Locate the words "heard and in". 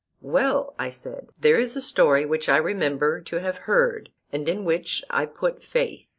3.69-4.65